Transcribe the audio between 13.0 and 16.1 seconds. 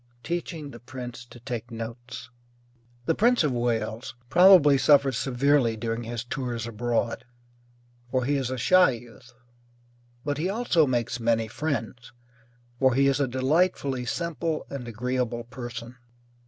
is a delightfully simple and agreeable person.